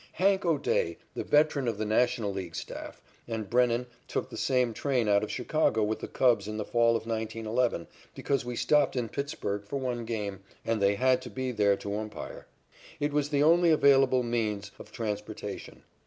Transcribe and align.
"Hank" 0.13 0.45
O'Day, 0.45 0.97
the 1.13 1.23
veteran 1.23 1.67
of 1.67 1.77
the 1.77 1.85
National 1.85 2.33
League 2.33 2.55
staff, 2.55 3.03
and 3.27 3.47
Brennan 3.47 3.85
took 4.07 4.31
the 4.31 4.35
same 4.35 4.73
train 4.73 5.07
out 5.07 5.23
of 5.23 5.29
Chicago 5.29 5.83
with 5.83 5.99
the 5.99 6.07
Giants 6.07 6.47
in 6.47 6.57
the 6.57 6.65
fall 6.65 6.95
of 6.95 7.05
1911 7.05 7.85
because 8.15 8.43
we 8.43 8.55
stopped 8.55 8.95
in 8.95 9.09
Pittsburg 9.09 9.63
for 9.67 9.77
one 9.77 10.03
game, 10.05 10.39
and 10.65 10.81
they 10.81 10.95
had 10.95 11.21
to 11.21 11.29
be 11.29 11.51
there 11.51 11.77
to 11.77 11.95
umpire. 11.99 12.47
It 12.99 13.13
was 13.13 13.29
the 13.29 13.43
only 13.43 13.69
available 13.69 14.23
means 14.23 14.71
of 14.79 14.91
transportation. 14.91 15.83